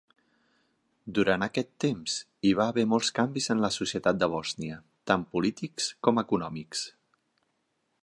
[1.17, 2.15] Durant aquest temps,
[2.49, 4.81] hi va haver molts canvis a la societat de Bòsnia,
[5.13, 6.87] tant polítics com econòmics.